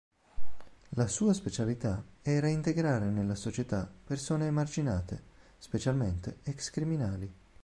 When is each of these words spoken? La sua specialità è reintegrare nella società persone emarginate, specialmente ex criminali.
La 0.95 1.05
sua 1.07 1.31
specialità 1.31 2.03
è 2.23 2.39
reintegrare 2.39 3.11
nella 3.11 3.35
società 3.35 3.87
persone 4.03 4.47
emarginate, 4.47 5.21
specialmente 5.59 6.39
ex 6.45 6.71
criminali. 6.71 7.31